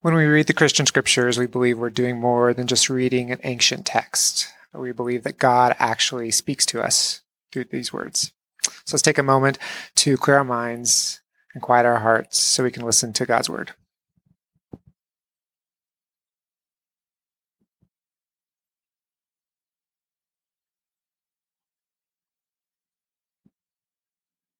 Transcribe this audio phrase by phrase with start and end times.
[0.00, 3.40] When we read the Christian scriptures, we believe we're doing more than just reading an
[3.42, 4.46] ancient text.
[4.72, 8.32] We believe that God actually speaks to us through these words.
[8.62, 9.58] So let's take a moment
[9.96, 11.20] to clear our minds
[11.52, 13.72] and quiet our hearts so we can listen to God's word.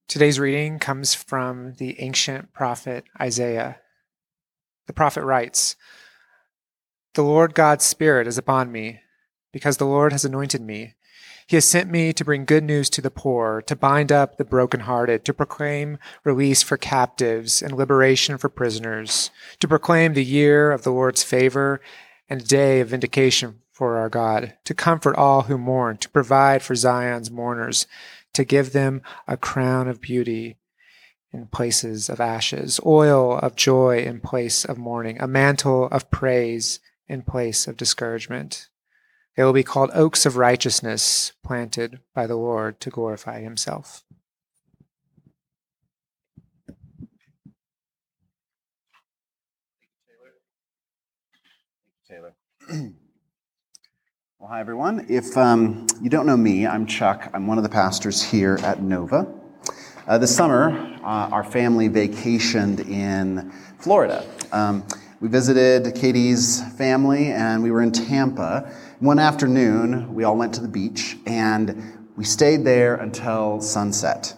[0.09, 3.79] Today's reading comes from the ancient prophet Isaiah.
[4.89, 5.77] The prophet writes,
[7.15, 9.01] The Lord God's Spirit is upon me,
[9.53, 10.95] because the Lord has anointed me.
[11.47, 14.47] He has sent me to bring good news to the poor, to bind up the
[14.47, 20.85] brokenhearted, to proclaim release for captives and liberation for prisoners, to proclaim the year of
[20.85, 21.83] the Lord's favor
[22.29, 26.63] and a day of vindication for our God, to comfort all who mourn, to provide
[26.63, 27.87] for Zion's mourners,
[28.33, 30.57] to give them a crown of beauty
[31.33, 36.81] in places of ashes, oil of joy in place of mourning, a mantle of praise
[37.07, 38.69] in place of discouragement.
[39.37, 44.03] They will be called oaks of righteousness, planted by the Lord to glorify himself.
[52.09, 52.35] Taylor.
[54.39, 55.07] well, hi, everyone.
[55.09, 57.31] If um, you don't know me, I'm Chuck.
[57.35, 59.38] I'm one of the pastors here at Nova.
[60.09, 60.71] Uh, this summer,
[61.05, 64.27] uh, our family vacationed in Florida.
[64.53, 64.83] Um,
[65.21, 68.75] we visited Katie's family and we were in Tampa.
[69.01, 74.35] One afternoon, we all went to the beach and we stayed there until sunset.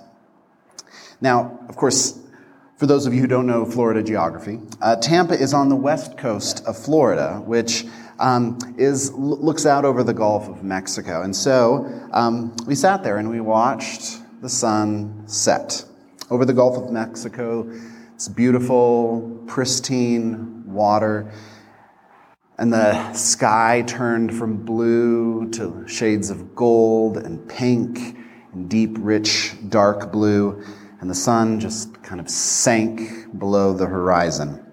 [1.20, 2.18] Now, of course,
[2.76, 6.18] for those of you who don't know Florida geography, uh, Tampa is on the west
[6.18, 7.84] coast of Florida, which
[8.18, 11.22] um, is looks out over the Gulf of Mexico.
[11.22, 15.84] And so um, we sat there and we watched the sun set.
[16.30, 17.70] Over the Gulf of Mexico,
[18.14, 21.30] it's beautiful, pristine water.
[22.56, 28.16] And the sky turned from blue to shades of gold and pink
[28.52, 30.64] and deep, rich, dark blue.
[31.00, 34.64] And the sun just kind of sank below the horizon.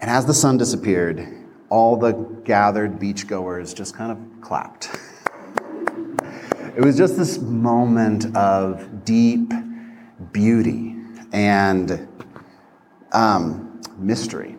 [0.00, 1.26] And as the sun disappeared,
[1.68, 2.12] all the
[2.44, 4.88] gathered beachgoers just kind of clapped.
[6.78, 9.52] It was just this moment of deep
[10.30, 10.94] beauty
[11.32, 12.08] and
[13.10, 14.54] um, mystery,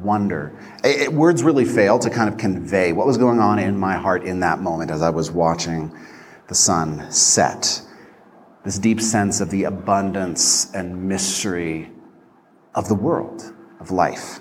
[0.00, 0.58] wonder.
[0.82, 3.94] It, it, words really fail to kind of convey what was going on in my
[3.94, 5.96] heart in that moment as I was watching
[6.48, 7.80] the sun set.
[8.64, 11.92] This deep sense of the abundance and mystery
[12.74, 14.40] of the world, of life.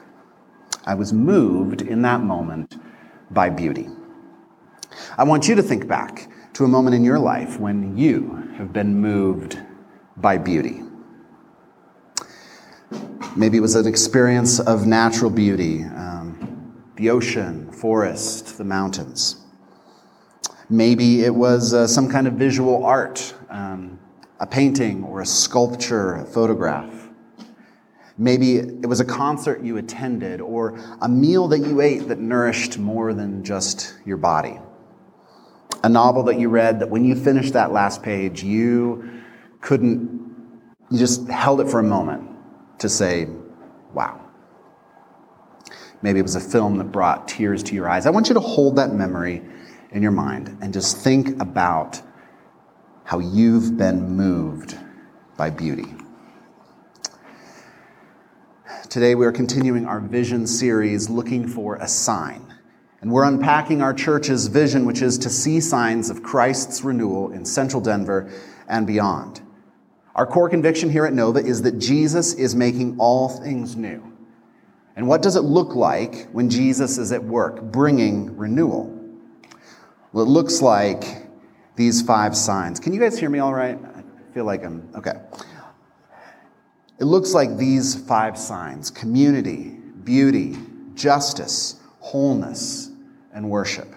[0.88, 2.78] I was moved in that moment
[3.30, 3.90] by beauty.
[5.20, 8.74] I want you to think back to a moment in your life when you have
[8.74, 9.58] been moved
[10.18, 10.82] by beauty.
[13.38, 19.38] Maybe it was an experience of natural beauty, um, the ocean, forest, the mountains.
[20.70, 23.98] Maybe it was uh, some kind of visual art, um,
[24.42, 27.10] a painting or a sculpture, a photograph.
[28.18, 32.78] Maybe it was a concert you attended or a meal that you ate that nourished
[32.78, 34.60] more than just your body
[35.84, 39.22] a novel that you read that when you finished that last page, you
[39.62, 40.10] couldn't,
[40.90, 42.30] you just held it for a moment
[42.80, 43.28] to say,
[43.94, 44.20] wow.
[46.02, 48.06] Maybe it was a film that brought tears to your eyes.
[48.06, 49.42] I want you to hold that memory
[49.92, 52.02] in your mind and just think about
[53.04, 54.78] how you've been moved
[55.38, 55.94] by beauty.
[58.90, 62.51] Today, we are continuing our vision series looking for a sign.
[63.02, 67.46] And we're unpacking our church's vision, which is to see signs of Christ's renewal in
[67.46, 68.32] central Denver
[68.68, 69.42] and beyond.
[70.14, 74.04] Our core conviction here at Nova is that Jesus is making all things new.
[74.96, 78.96] And what does it look like when Jesus is at work bringing renewal?
[80.14, 81.04] Well, it looks like
[81.76, 82.80] these five signs.
[82.80, 83.80] Can you guys hear me all right?
[83.84, 85.14] I feel like I'm okay.
[87.00, 89.70] It looks like these five signs community,
[90.04, 90.56] beauty,
[90.94, 92.91] justice, wholeness,
[93.34, 93.88] and worship.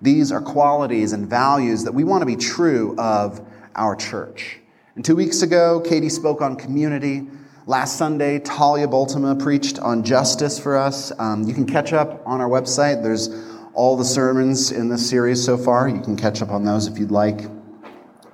[0.00, 3.40] These are qualities and values that we want to be true of
[3.74, 4.60] our church.
[4.94, 7.26] And two weeks ago, Katie spoke on community.
[7.66, 11.12] Last Sunday, Talia Bultema preached on justice for us.
[11.18, 13.02] Um, you can catch up on our website.
[13.02, 13.28] There's
[13.74, 15.88] all the sermons in this series so far.
[15.88, 17.42] You can catch up on those if you'd like.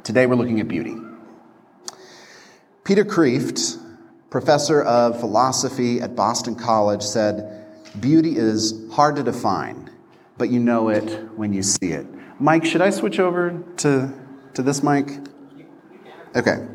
[0.05, 0.95] Today, we're looking at beauty.
[2.85, 3.79] Peter Kreeft,
[4.29, 7.64] professor of philosophy at Boston College, said,
[8.01, 9.91] Beauty is hard to define,
[10.37, 12.07] but you know it when you see it.
[12.41, 14.13] Mike, should I switch over to,
[14.55, 15.09] to this mic?
[16.35, 16.67] Okay.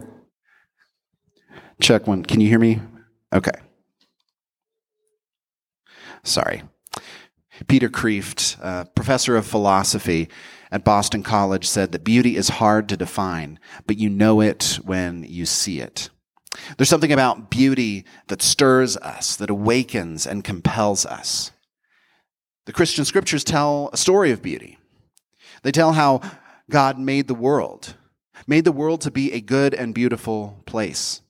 [1.82, 2.24] Check one.
[2.24, 2.82] Can you hear me?
[3.34, 3.52] Okay.
[6.24, 6.64] Sorry.
[7.68, 10.30] Peter Kreeft, uh, professor of philosophy
[10.72, 15.24] at Boston College, said that beauty is hard to define, but you know it when
[15.24, 16.10] you see it.
[16.78, 21.52] There's something about beauty that stirs us, that awakens and compels us.
[22.66, 24.78] The Christian scriptures tell a story of beauty.
[25.64, 26.22] They tell how
[26.70, 27.96] God made the world,
[28.48, 31.22] made the world to be a good and beautiful place.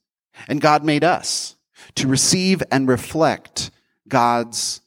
[0.47, 1.55] And God made us
[1.95, 3.71] to receive and reflect
[4.07, 4.81] God's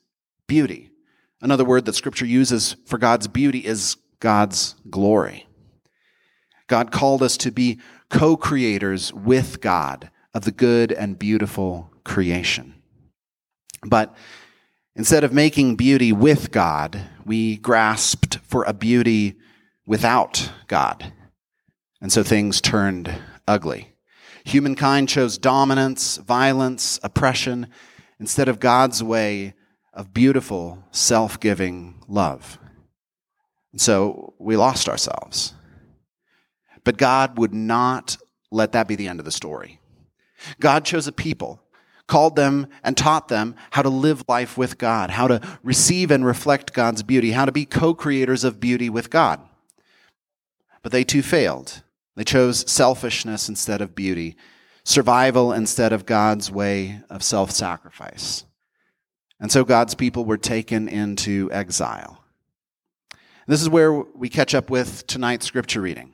[0.47, 0.91] beauty.
[1.41, 5.47] Another word that scripture uses for God's beauty is God's glory.
[6.69, 12.75] God called us to be co creators with God of the good and beautiful creation.
[13.85, 14.15] But
[14.95, 19.37] instead of making beauty with God, we grasped for a beauty
[19.87, 21.13] without God.
[22.01, 23.13] And so things turned
[23.47, 23.93] ugly.
[24.45, 27.69] Humankind chose dominance, violence, oppression,
[28.19, 29.55] instead of God's way
[29.93, 32.59] of beautiful, self giving love.
[33.73, 35.55] And so we lost ourselves.
[36.85, 38.17] But God would not
[38.51, 39.79] let that be the end of the story.
[40.61, 41.61] God chose a people,
[42.07, 46.25] called them and taught them how to live life with God, how to receive and
[46.25, 49.41] reflect God's beauty, how to be co creators of beauty with God.
[50.83, 51.83] But they too failed.
[52.17, 54.37] They chose selfishness instead of beauty,
[54.85, 58.45] survival instead of God's way of self sacrifice.
[59.41, 62.23] And so God's people were taken into exile.
[63.47, 66.13] This is where we catch up with tonight's scripture reading.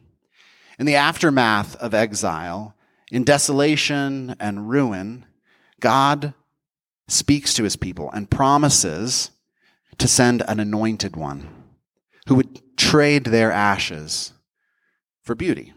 [0.79, 2.75] In the aftermath of exile,
[3.11, 5.25] in desolation and ruin,
[5.81, 6.35] God
[7.07, 9.31] speaks to his people and promises
[9.97, 11.49] to send an anointed one
[12.27, 14.33] who would trade their ashes
[15.23, 15.73] for beauty.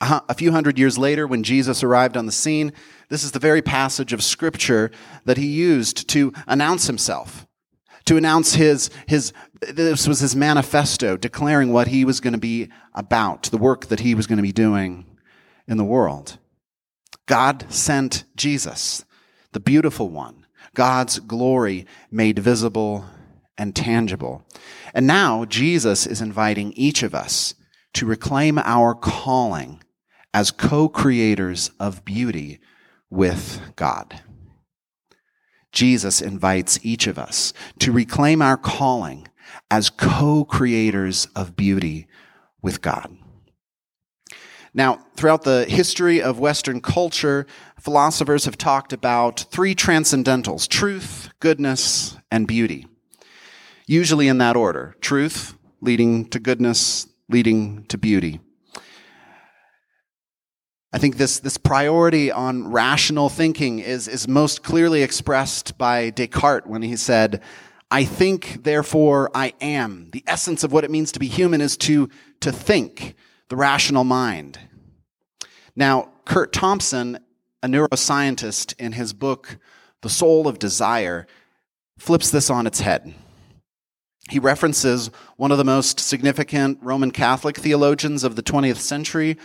[0.00, 2.72] A few hundred years later, when Jesus arrived on the scene,
[3.08, 4.90] this is the very passage of scripture
[5.24, 7.46] that he used to announce himself,
[8.04, 12.68] to announce his, his, this was his manifesto declaring what he was going to be
[12.94, 15.06] about, the work that he was going to be doing
[15.68, 16.38] in the world.
[17.26, 19.04] God sent Jesus,
[19.52, 23.04] the beautiful one, God's glory made visible
[23.58, 24.44] and tangible.
[24.94, 27.54] And now Jesus is inviting each of us
[27.94, 29.82] to reclaim our calling
[30.34, 32.60] as co creators of beauty
[33.10, 34.20] with God.
[35.72, 39.28] Jesus invites each of us to reclaim our calling
[39.70, 42.06] as co creators of beauty
[42.62, 43.16] with God.
[44.76, 47.46] Now, throughout the history of Western culture,
[47.80, 52.86] philosophers have talked about three transcendentals truth, goodness, and beauty.
[53.86, 58.40] Usually in that order truth leading to goodness, leading to beauty.
[60.92, 66.66] I think this, this priority on rational thinking is, is most clearly expressed by Descartes
[66.66, 67.42] when he said,
[67.90, 70.10] I think, therefore I am.
[70.12, 73.14] The essence of what it means to be human is to, to think,
[73.48, 74.58] the rational mind.
[75.74, 77.18] Now, Curt Thompson,
[77.62, 79.58] a neuroscientist, in his book,
[80.02, 81.26] The Soul of Desire,
[81.98, 83.14] flips this on its head.
[84.28, 89.36] He references one of the most significant Roman Catholic theologians of the 20th century,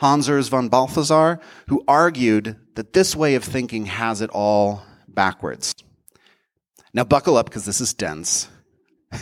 [0.00, 5.74] Hans Urs von Balthasar, who argued that this way of thinking has it all backwards.
[6.94, 8.48] Now, buckle up because this is dense.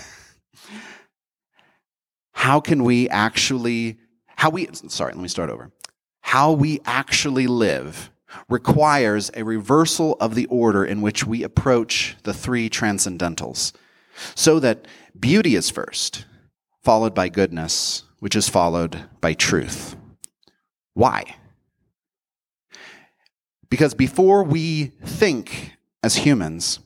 [2.32, 3.98] how can we actually,
[4.38, 5.72] how we, sorry, let me start over.
[6.20, 8.12] How we actually live
[8.48, 13.72] requires a reversal of the order in which we approach the three transcendentals,
[14.36, 14.86] so that
[15.18, 16.24] beauty is first,
[16.84, 19.96] followed by goodness, which is followed by truth.
[20.94, 21.34] Why?
[23.68, 25.72] Because before we think
[26.04, 26.78] as humans,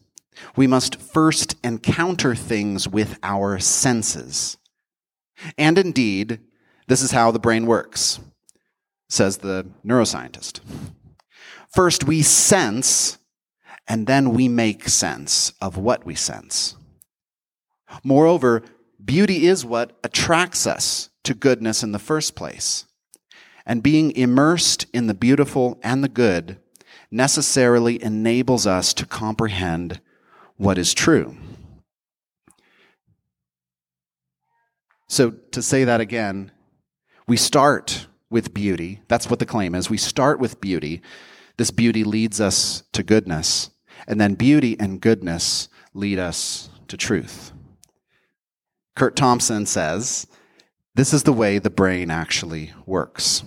[0.56, 4.56] we must first encounter things with our senses.
[5.58, 6.40] And indeed,
[6.86, 8.20] this is how the brain works,
[9.08, 10.60] says the neuroscientist.
[11.74, 13.18] First, we sense,
[13.88, 16.76] and then we make sense of what we sense.
[18.04, 18.62] Moreover,
[19.02, 22.86] beauty is what attracts us to goodness in the first place
[23.64, 26.58] and being immersed in the beautiful and the good
[27.10, 30.00] necessarily enables us to comprehend
[30.56, 31.36] what is true.
[35.08, 36.52] So, to say that again,
[37.26, 39.02] we start with beauty.
[39.08, 39.90] That's what the claim is.
[39.90, 41.02] We start with beauty.
[41.56, 43.70] This beauty leads us to goodness.
[44.06, 47.52] And then beauty and goodness lead us to truth.
[48.96, 50.26] Curt Thompson says,
[50.94, 53.44] This is the way the brain actually works.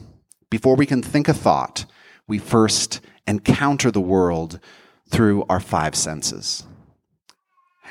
[0.50, 1.86] Before we can think a thought,
[2.28, 4.60] we first encounter the world
[5.10, 6.64] through our five senses.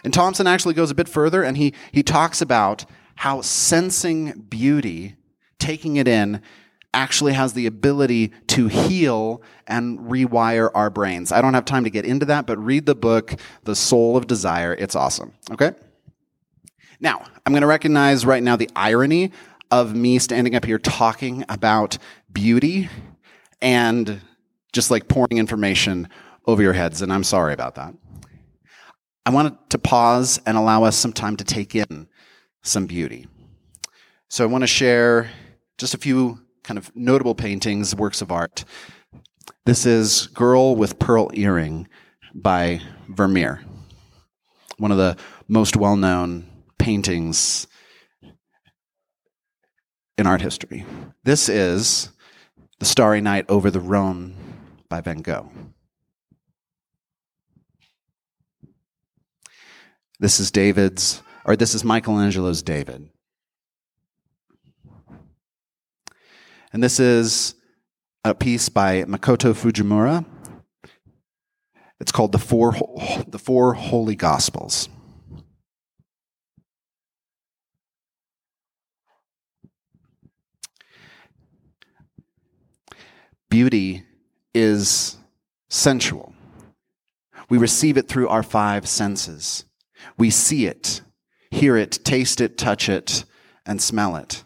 [0.02, 2.84] And Thompson actually goes a bit further and he, he talks about
[3.16, 5.16] how sensing beauty,
[5.64, 6.42] taking it in,
[6.92, 11.33] actually has the ability to heal and rewire our brains.
[11.33, 14.26] I don't have time to get into that, but read the book, The Soul of
[14.26, 14.75] Desire.
[14.75, 15.33] It's awesome.
[15.50, 15.73] Okay?
[17.00, 19.33] Now, I'm going to recognize right now the irony
[19.71, 21.99] of me standing up here talking about
[22.33, 22.88] beauty
[23.61, 24.21] and
[24.73, 26.09] just like pouring information
[26.47, 27.94] over your heads, and I'm sorry about that.
[29.26, 32.09] I wanted to pause and allow us some time to take in
[32.62, 33.26] some beauty.
[34.28, 35.30] So I want to share
[35.78, 38.64] just a few kind of notable paintings, works of art.
[39.66, 41.88] This is Girl with Pearl Earring
[42.35, 43.62] by Vermeer,
[44.78, 45.16] one of the
[45.49, 46.47] most well known
[46.78, 47.66] paintings
[50.16, 50.85] in art history.
[51.25, 52.11] This is
[52.78, 54.35] The Starry Night over the Rhone
[54.88, 55.50] by Van Gogh.
[60.21, 63.11] This is David's, or this is Michelangelo's David.
[66.75, 67.54] And this is
[68.25, 70.25] a piece by Makoto Fujimura.
[72.00, 72.73] It's called The Four,
[73.28, 74.88] the Four Holy Gospels.
[83.49, 84.02] Beauty
[84.52, 85.16] is
[85.69, 86.35] sensual.
[87.49, 89.64] We receive it through our five senses.
[90.19, 91.02] We see it,
[91.52, 93.25] hear it, taste it, touch it,
[93.64, 94.43] and smell it.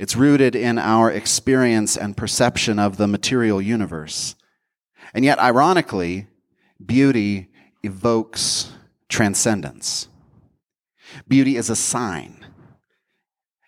[0.00, 4.34] It's rooted in our experience and perception of the material universe.
[5.12, 6.26] And yet, ironically,
[6.82, 7.50] beauty
[7.82, 8.72] evokes
[9.10, 10.08] transcendence.
[11.28, 12.46] Beauty is a sign.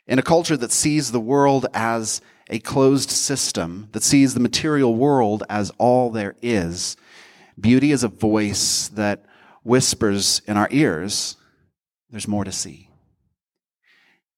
[0.07, 4.95] In a culture that sees the world as a closed system, that sees the material
[4.95, 6.97] world as all there is,
[7.61, 9.27] beauty is a voice that
[9.65, 11.37] whispers in our ears,
[12.09, 12.89] there's more to see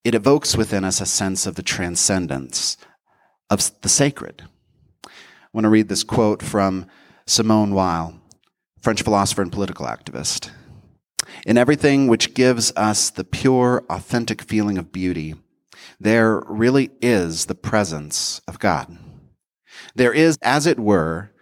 [0.04, 2.76] it evokes within us a sense of the transcendence
[3.50, 4.44] of the sacred.
[5.06, 5.10] I
[5.52, 6.86] want to read this quote from
[7.26, 8.20] Simone Weil,
[8.80, 10.50] French philosopher and political activist.
[11.46, 15.34] In everything which gives us the pure, authentic feeling of beauty,
[15.98, 18.98] there really is the presence of God.
[19.94, 21.32] There is, as it were,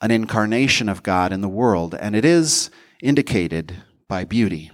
[0.00, 2.70] an incarnation of God in the world, and it is
[3.02, 4.70] indicated by beauty.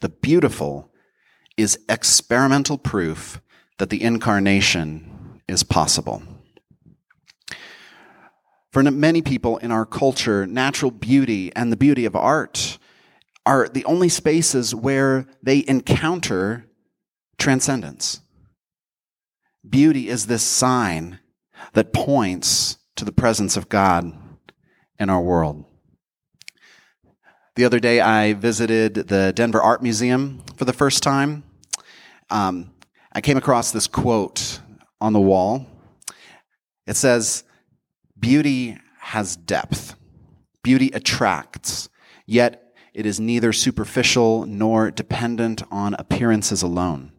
[0.00, 0.87] The beautiful
[1.58, 3.42] is experimental proof
[3.78, 6.22] that the incarnation is possible.
[8.72, 12.78] For many people in our culture, natural beauty and the beauty of art
[13.44, 16.66] are the only spaces where they encounter
[17.38, 18.20] transcendence.
[19.68, 21.18] Beauty is this sign
[21.72, 24.12] that points to the presence of God
[24.98, 25.64] in our world.
[27.56, 31.42] The other day, I visited the Denver Art Museum for the first time
[32.30, 32.72] um,
[33.12, 34.60] I came across this quote
[35.00, 35.66] on the wall.
[36.86, 37.44] It says,
[38.18, 39.94] Beauty has depth,
[40.62, 41.88] beauty attracts,
[42.26, 47.12] yet it is neither superficial nor dependent on appearances alone.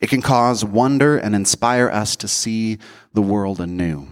[0.00, 2.78] It can cause wonder and inspire us to see
[3.12, 4.08] the world anew.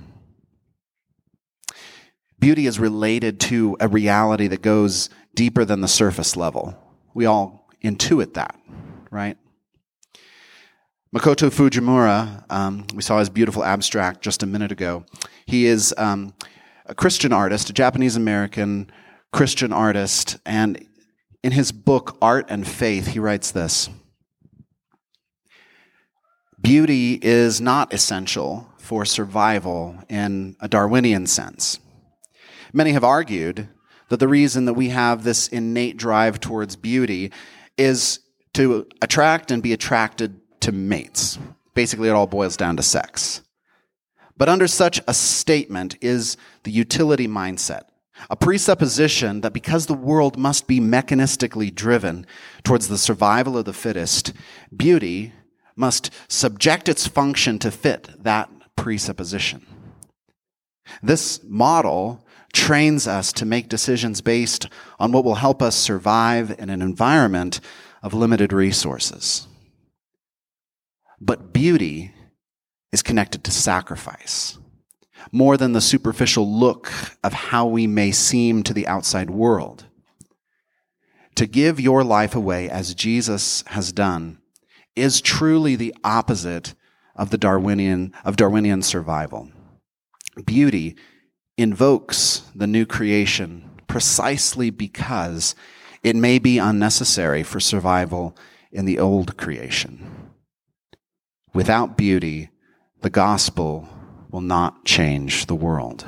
[2.38, 6.76] Beauty is related to a reality that goes deeper than the surface level.
[7.14, 8.58] We all intuit that,
[9.10, 9.36] right?
[11.14, 15.04] Makoto Fujimura, um, we saw his beautiful abstract just a minute ago.
[15.44, 16.32] He is um,
[16.86, 18.90] a Christian artist, a Japanese American
[19.30, 20.86] Christian artist, and
[21.42, 23.90] in his book, Art and Faith, he writes this
[26.58, 31.78] Beauty is not essential for survival in a Darwinian sense.
[32.72, 33.68] Many have argued
[34.08, 37.32] that the reason that we have this innate drive towards beauty
[37.76, 38.20] is
[38.54, 41.38] to attract and be attracted to mates.
[41.74, 43.42] Basically, it all boils down to sex.
[44.36, 47.82] But under such a statement is the utility mindset,
[48.30, 52.26] a presupposition that because the world must be mechanistically driven
[52.64, 54.32] towards the survival of the fittest,
[54.74, 55.32] beauty
[55.76, 59.66] must subject its function to fit that presupposition.
[61.02, 66.68] This model trains us to make decisions based on what will help us survive in
[66.68, 67.60] an environment
[68.02, 69.46] of limited resources.
[71.24, 72.12] But beauty
[72.90, 74.58] is connected to sacrifice.
[75.30, 76.90] More than the superficial look
[77.22, 79.84] of how we may seem to the outside world.
[81.36, 84.38] To give your life away as Jesus has done
[84.96, 86.74] is truly the opposite
[87.14, 89.48] of the Darwinian, of Darwinian survival.
[90.44, 90.96] Beauty
[91.56, 95.54] invokes the new creation precisely because
[96.02, 98.36] It may be unnecessary for survival
[98.72, 100.11] in the old creation.
[101.54, 102.50] Without beauty,
[103.02, 103.88] the gospel
[104.30, 106.06] will not change the world.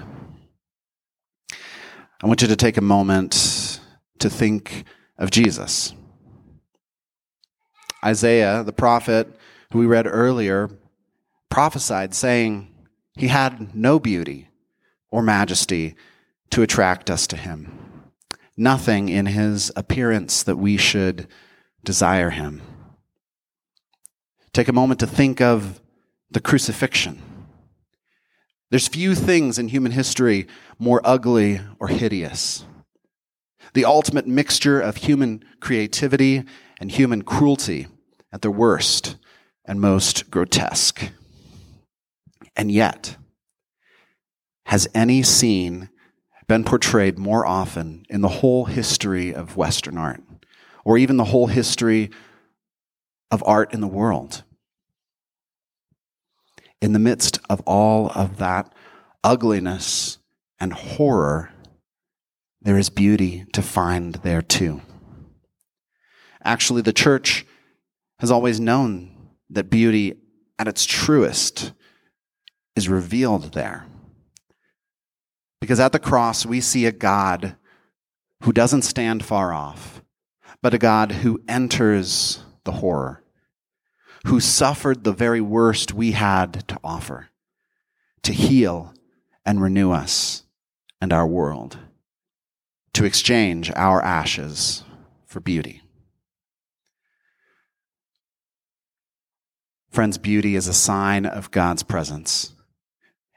[2.23, 3.81] I want you to take a moment
[4.19, 4.85] to think
[5.19, 5.93] of Jesus.
[8.03, 9.29] Isaiah, the prophet
[9.73, 10.71] who we read earlier,
[11.51, 12.75] prophesied saying
[13.15, 14.49] he had no beauty
[15.11, 15.95] or majesty
[16.51, 18.03] to attract us to him,
[18.57, 21.29] nothing in his appearance that we should
[21.85, 22.63] desire him.
[24.55, 25.81] Take a moment to think of
[26.31, 27.21] the crucifixion.
[28.71, 30.47] There's few things in human history
[30.79, 32.65] more ugly or hideous.
[33.73, 36.45] The ultimate mixture of human creativity
[36.81, 37.89] and human cruelty
[38.33, 39.17] at their worst
[39.65, 41.11] and most grotesque.
[42.55, 43.17] And yet,
[44.67, 45.89] has any scene
[46.47, 50.23] been portrayed more often in the whole history of Western art,
[50.85, 52.13] or even the whole history
[53.31, 54.45] of art in the world?
[56.81, 58.73] In the midst of all of that
[59.23, 60.19] ugliness
[60.61, 61.51] and horror,
[62.61, 64.83] there is beauty to find there too.
[66.45, 67.47] Actually, the church
[68.19, 69.11] has always known
[69.51, 70.15] that beauty
[70.59, 71.73] at its truest
[72.77, 73.87] is revealed there.
[75.61, 77.57] Because at the cross, we see a God
[78.43, 80.03] who doesn't stand far off,
[80.61, 83.23] but a God who enters the horror,
[84.27, 87.29] who suffered the very worst we had to offer
[88.23, 88.95] to heal
[89.45, 90.45] and renew us
[91.01, 91.79] and our world,
[92.95, 94.83] to exchange our ashes
[95.27, 95.83] for beauty.
[99.91, 102.53] Friends, beauty is a sign of God's presence.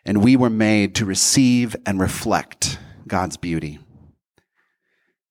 [0.05, 3.77] And we were made to receive and reflect God's beauty.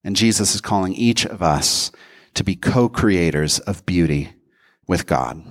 [0.05, 1.91] And Jesus is calling each of us
[2.37, 4.31] to be co creators of beauty
[4.87, 5.43] with God.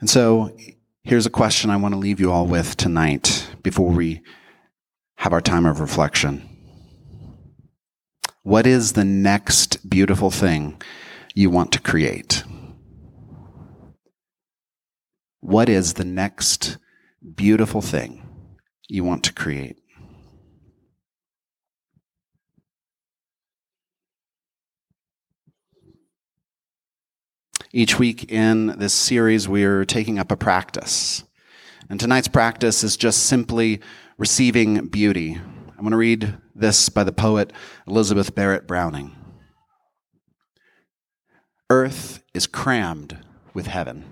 [0.00, 0.56] And so
[1.02, 4.20] here's a question I want to leave you all with tonight before we
[5.16, 6.48] have our time of reflection.
[8.42, 10.80] What is the next beautiful thing
[11.34, 12.44] you want to create?
[15.40, 16.76] What is the next
[17.34, 18.22] beautiful thing
[18.88, 19.78] you want to create?
[27.76, 31.24] Each week in this series, we're taking up a practice.
[31.90, 33.80] And tonight's practice is just simply
[34.16, 35.40] receiving beauty.
[35.70, 37.52] I'm going to read this by the poet
[37.88, 39.16] Elizabeth Barrett Browning.
[41.68, 43.18] Earth is crammed
[43.54, 44.04] with heaven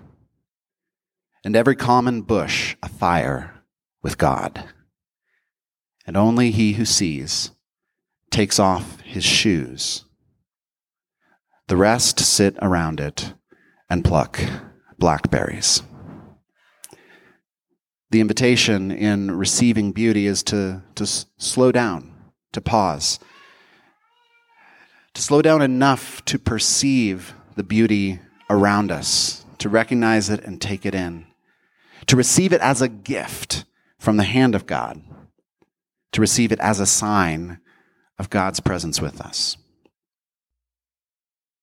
[1.45, 3.63] and every common bush afire
[4.01, 4.65] with God.
[6.05, 7.51] And only he who sees
[8.29, 10.03] takes off his shoes.
[11.69, 13.33] The rest sit around it
[13.89, 14.39] and pluck
[14.97, 15.83] blackberries.
[18.11, 22.13] The invitation in receiving beauty is to, to slow down,
[22.51, 23.19] to pause,
[25.13, 28.19] to slow down enough to perceive the beauty
[28.49, 31.25] around us, to recognize it and take it in
[32.07, 33.65] to receive it as a gift
[33.99, 35.01] from the hand of God,
[36.11, 37.59] to receive it as a sign
[38.19, 39.57] of God's presence with us.